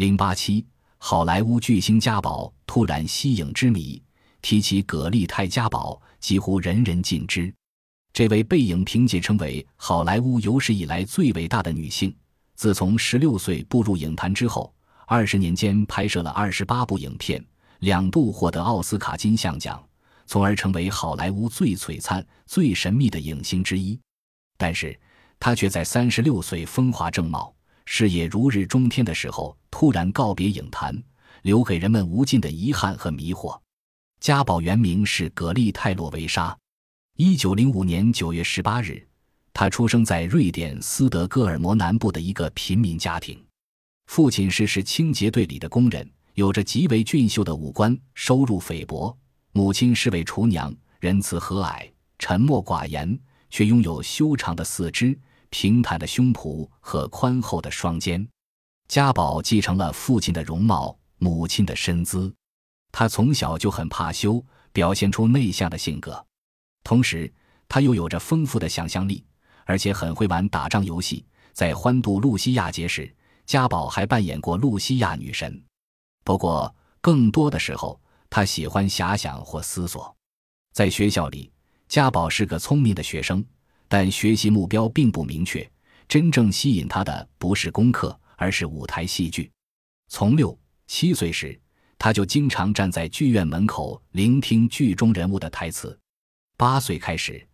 [0.00, 0.64] 零八七，
[0.96, 4.02] 好莱坞巨星嘉宝突然息影之谜。
[4.40, 7.52] 提起葛丽泰·嘉宝，几乎人人尽知。
[8.10, 12.16] 这位被影评界称为好莱坞有史以来最伟大的女性，
[12.54, 14.72] 自从十六岁步入影坛之后，
[15.06, 17.44] 二十年间拍摄了二十八部影片，
[17.80, 19.86] 两度获得奥斯卡金像奖，
[20.24, 24.00] 从而成为好莱坞最璀璨、最神秘的影星之一。
[24.56, 24.98] 但是，
[25.38, 27.54] 她却在三十六岁风华正茂。
[27.92, 30.96] 事业如日中天的时候，突然告别影坛，
[31.42, 33.60] 留给人们无尽的遗憾和迷惑。
[34.20, 36.56] 嘉宝原名是格丽泰·洛维莎，
[37.16, 39.04] 一九零五年九月十八日，
[39.52, 43.44] 他出生在瑞典斯德哥尔摩南部的一个贫民家庭。
[44.06, 49.12] 父亲是是清洁队里的工人，有着极为俊秀的五官，收入菲薄；
[49.50, 53.18] 母亲是位厨娘，仁慈和蔼，沉默寡言，
[53.50, 55.18] 却拥有修长的四肢。
[55.50, 58.26] 平坦的胸脯和宽厚的双肩，
[58.88, 62.32] 家宝继承了父亲的容貌，母亲的身姿。
[62.92, 66.24] 他从小就很怕羞，表现出内向的性格。
[66.82, 67.32] 同时，
[67.68, 69.24] 他又有着丰富的想象力，
[69.64, 71.24] 而且很会玩打仗游戏。
[71.52, 75.62] 在欢度露西亚节时，家宝还扮演过露西亚女神。
[76.24, 80.16] 不过，更多的时候，他喜欢遐想或思索。
[80.72, 81.52] 在学校里，
[81.88, 83.44] 家宝是个聪明的学生。
[83.90, 85.68] 但学习目标并不明确，
[86.06, 89.50] 真正吸引他的不是功课，而是舞台戏剧。
[90.06, 91.60] 从六七岁时，
[91.98, 95.98] 他就经常站在剧院门口聆听剧中人物的台词。
[96.56, 97.44] 八岁开始，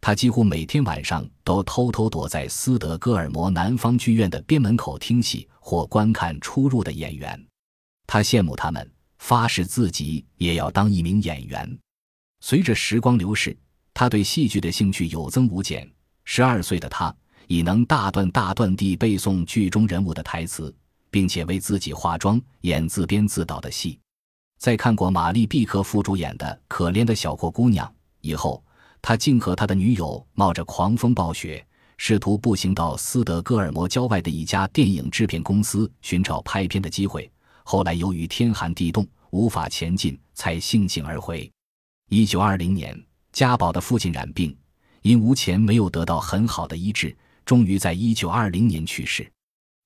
[0.00, 7.46] 他几乎每天晚上都偷偷躲在斯德哥尔摩南方剧院的边门口听戏或观看出入的演员。
[8.06, 11.78] 他羡慕他们，发誓自己也要当一名演员。
[12.40, 13.54] 随着时光流逝。
[14.02, 15.88] 他对戏剧的兴趣有增无减。
[16.24, 17.14] 十二岁的他
[17.46, 20.74] 已能大段大段地背诵剧中人物的台词，
[21.08, 24.00] 并且为自己化妆、演自编自导的戏。
[24.58, 27.86] 在看过玛丽·毕克夫主演的《可怜的小阔姑娘》
[28.22, 28.60] 以后，
[29.00, 31.64] 他竟和他的女友冒着狂风暴雪，
[31.96, 37.30] 试图步行到斯德哥尔摩郊外的一家电影制片公司寻找拍片的机会。
[37.62, 41.48] 后来由于天寒地冻，无法前进，才悻悻而回。
[42.08, 43.00] 一九二零年。
[43.32, 44.54] 家宝的父亲染病，
[45.00, 47.16] 因无钱没有得到很好的医治，
[47.46, 49.30] 终于在一九二零年去世，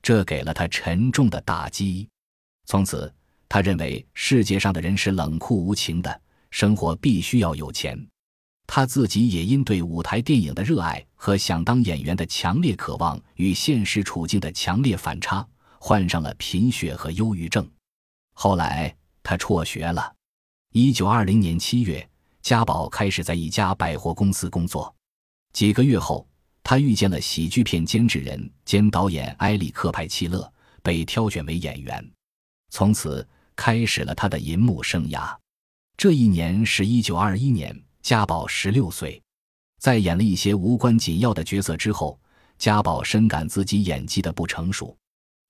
[0.00, 2.08] 这给了他沉重的打击。
[2.64, 3.12] 从此，
[3.46, 7.98] 他认为世界上的人是冷酷无情的，生活必须要有钱。
[8.66, 15.46] 他自己也因对舞台电影的热爱和想当演员的强烈渴望与现实处境的强烈反差，
[15.78, 17.70] 患上了贫血和忧郁症。
[18.32, 20.14] 后来，他辍学了。
[20.72, 22.08] 一九二零年七月。
[22.44, 24.94] 家宝开始在一家百货公司工作，
[25.54, 26.28] 几个月后，
[26.62, 32.06] 他遇见了喜剧片监制人兼导演埃里克·派契勒，被挑选为演员，
[32.68, 35.34] 从此开始了他的银幕生涯。
[35.96, 39.22] 这一年是一九二一年，家宝十六岁，
[39.80, 42.20] 在演了一些无关紧要的角色之后，
[42.58, 44.94] 家宝深感自己演技的不成熟。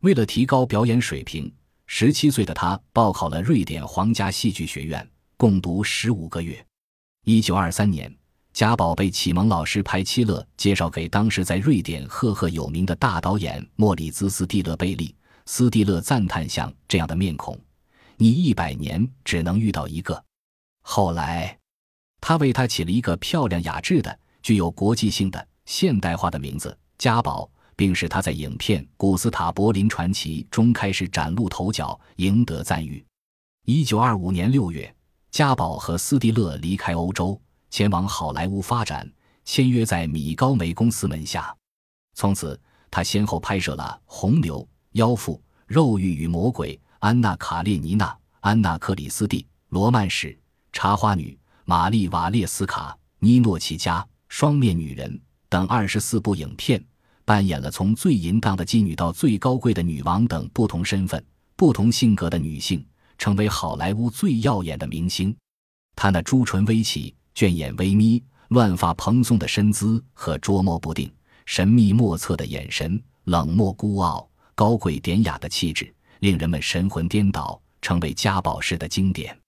[0.00, 1.54] 为了提高表演水平，
[1.86, 6.66] 十七岁的他报考了瑞典皇家戏剧学院，共读十五个月。
[7.24, 8.12] 一九二三年，
[8.54, 15.14] 贾宝被启蒙老师派七勒介绍给当时在瑞典赫赫有名的大导演莫里兹·斯蒂勒贝利。
[15.44, 17.58] 斯蒂勒赞叹：“像这样的面孔，
[18.16, 20.24] 你一百年只能遇到一个。”
[20.80, 21.58] 后来，
[22.22, 33.04] 他为他起了一个漂亮雅致的、具有国际性的现代化的名字——家宝，并使他在影片《古斯塔·柏林传奇》中开始崭露头角，赢得赞誉。
[33.66, 34.94] 一九二五年六月。
[35.30, 39.08] 家宝和斯蒂勒离开欧洲，前往好莱坞发展，
[39.44, 41.54] 签约在米高梅公司门下。
[42.14, 42.60] 从此，
[42.90, 44.58] 他先后拍摄了《红牛》
[44.92, 45.34] 《妖妇》
[45.68, 48.06] 《肉欲与魔鬼》《安娜·卡列尼娜》
[48.40, 50.28] 《安娜·克里斯蒂》《罗曼史》
[50.72, 51.30] 《茶花女》
[51.64, 55.08] 《玛丽·瓦列斯卡》《尼诺奇加》《双面女人》
[55.48, 56.84] 等二十四部影片，
[57.24, 61.24] 扮演了从最淫荡的妓女到最高贵的女王等不同身份、
[61.54, 62.84] 不同性格的女性。
[63.20, 65.36] 成为好莱坞最耀眼的明星，
[65.94, 71.12] 他那朱唇微启、倦眼微眯、乱发蓬松的身姿和捉摸不定、
[71.44, 79.38] 神秘莫测的眼神、冷漠孤傲、高贵典雅的气质，令人们神魂颠倒，成为家宝式的经典。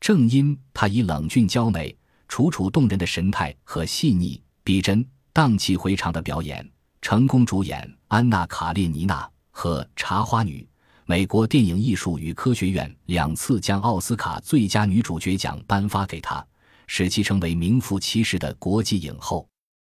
[0.00, 1.94] 正因他以冷峻娇美、
[2.26, 6.66] 楚楚动人的神态和细腻、逼真、荡气回肠的表演，
[7.02, 10.62] 成功主演《安娜·卡列尼娜》和《茶花女》。
[11.10, 16.46] 美国电影艺术与科学院两次将奥斯卡最佳女主角奖颁发给她，
[16.86, 19.44] 使其成为名副其实的国际影后。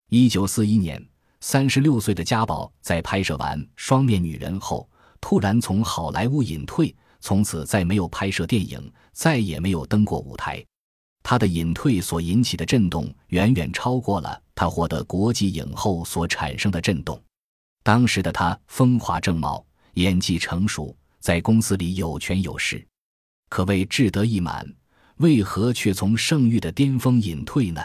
[0.09, 0.99] 一九四一年，
[1.39, 4.89] 三十六岁的家宝在拍摄完《双面女人》后，
[5.21, 10.65] 突然从好莱坞隐退，从此再没有拍摄电影，再也没有登过舞台。
[11.21, 17.21] 他的隐退所引起的震动，远远超过了他获得国际影后所产生的震动。
[17.83, 19.63] 当时的他风华正茂，
[19.93, 22.85] 演技成熟，在公司里有权有势，
[23.47, 24.69] 可谓志得意满。
[25.19, 27.81] 为何却从盛誉的巅峰隐退呢？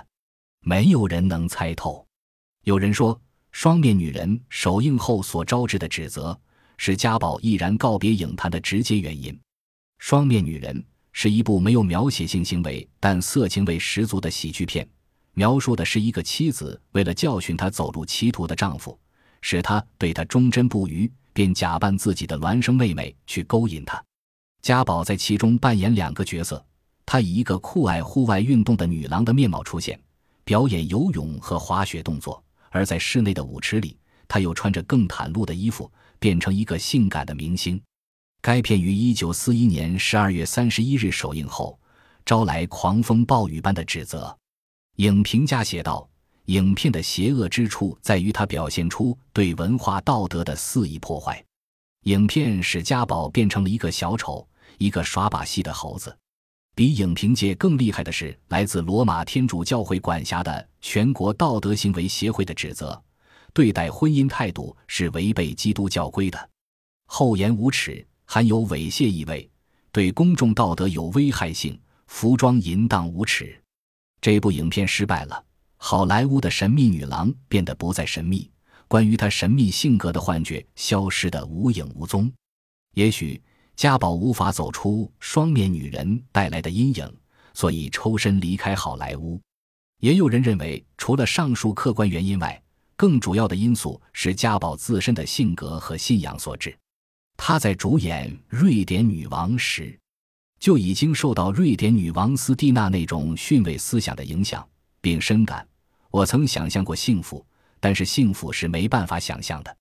[0.63, 2.05] 没有人能猜透。
[2.65, 3.15] 有人说，
[3.53, 6.37] 《双面女人》首映后所招致的指责，
[6.79, 9.33] 是家宝毅然告别影坛的直接原因。
[9.99, 10.75] 《双面女人》。
[11.13, 14.89] 是一部没有描写性行为但色情味十足的喜剧片，
[15.35, 18.99] 描述的是一个妻子为了教训她走入歧途的丈夫，
[19.43, 24.03] 使他对她忠贞不渝，便假扮自己的孪生妹妹去勾引她。
[24.61, 26.67] 家宝在其中扮演两个角色，
[27.07, 29.97] 他以一个酷爱户外运动的女郎的面貌出现，
[30.43, 33.97] 表演游泳和滑雪动作；而在室内的舞池里，
[34.27, 35.89] 他又穿着更袒露的衣服，
[36.19, 37.81] 变成一个性感的明星。
[38.41, 41.79] 该片于一九四一年十二月三十一日首映后，
[42.27, 44.37] 招来狂风暴雨般的指责。
[44.97, 46.11] 影评家写道
[46.49, 51.45] ：“影片的邪恶之处在于它表现出对文化道德的肆意破坏。
[52.05, 54.47] 影片使家宝变成了一个小丑，
[54.79, 56.17] 一个耍把戏的猴子。
[56.75, 62.99] 比影评界更厉害的是，来自罗马天主教会管辖的全国道德行为协会的指责：
[63.53, 66.49] 对待婚姻态度是违背基督教规的，
[67.07, 69.51] 厚颜无耻。”含有猥亵意味，
[69.91, 73.59] 对公众道德有危害性，服装淫荡无耻。
[74.21, 75.43] 这部影片失败了，
[75.79, 78.51] 好莱坞的神秘女郎变得不再神秘，
[78.89, 82.31] 关于她神秘性格的幻觉消失得无影无踪。
[82.95, 83.41] 也许
[83.77, 87.17] 家宝无法走出双面女人带来的阴影，
[87.55, 89.41] 所以抽身离开好莱坞。
[90.01, 92.61] 也有人认为，除了上述客观原因外，
[92.97, 96.77] 更主要的因素是家宝自身的性格和信仰所致。
[97.37, 99.97] 他在主演《瑞典女王》时，
[100.59, 104.69] 就已经受到瑞典女王斯蒂娜那种逊位思想的影响，
[105.01, 105.67] 并深感：
[106.11, 107.45] 我曾想象过幸福，
[107.81, 109.77] 但是幸福是没办法想象的。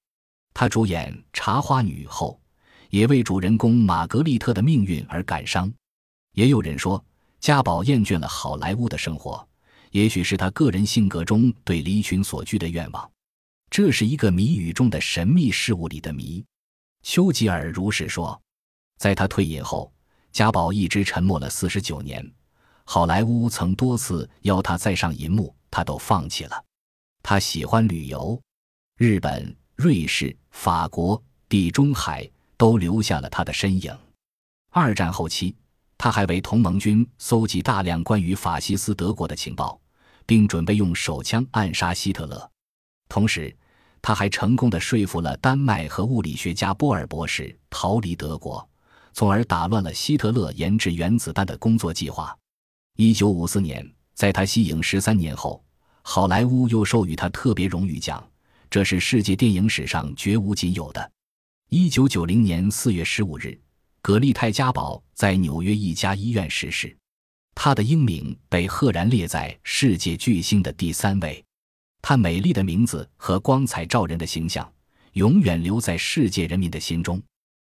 [0.54, 2.40] 他主演《茶花女》后，
[2.90, 5.72] 也为主人公玛格丽特的命运而感伤。
[6.34, 7.04] 也有人说，
[7.40, 9.48] 家宝厌倦了好莱坞的生活，
[9.92, 13.12] 也许是他个人性格中对离群所居的愿望。
[13.70, 16.44] 这是一个谜语中的神秘事物里的谜。
[17.04, 18.40] 丘吉尔如是说，
[18.98, 19.92] 在他退隐后，
[20.32, 22.32] 家宝一直沉默了四十九年。
[22.90, 26.64] 好莱坞曾多次邀他再上银幕，他都放弃了。
[27.22, 28.42] 他喜欢旅游，
[28.96, 33.94] 日本、瑞士、法国、地中海都留下了他的身影。
[34.70, 35.54] 二战后期，
[35.98, 39.78] 他还为同盟军搜集大量关于法西斯德国的情报，
[40.26, 42.50] 并准备用手枪暗杀希特勒。
[43.10, 43.54] 同时，
[44.02, 48.66] 他还成功的说服了丹麦和物理学家波尔博士逃离德国，
[49.12, 52.34] 从而打乱了希特勒研制原子弹的工作计划。
[53.00, 55.64] 一九五四年，在他息影十三年后，
[56.02, 58.28] 好莱坞又授予他特别荣誉奖，
[58.72, 61.12] 这是世界电影史上绝无仅有的。
[61.70, 63.56] 一九九零年四月十五日，
[64.02, 66.98] 葛丽泰·嘉宝在纽约一家医院逝世，
[67.54, 71.46] 他的英名被赫然列在世界巨星的第三位。
[72.02, 74.68] 她美丽的名字和光彩照人的形象，
[75.14, 77.22] 永远留在世界人民的心中。